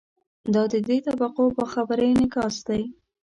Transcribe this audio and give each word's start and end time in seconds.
دا 0.53 0.63
د 0.73 0.75
دې 0.87 0.97
طبقو 1.07 1.43
باخبرۍ 1.57 2.07
انعکاس 2.11 2.55
دی. 2.67 2.81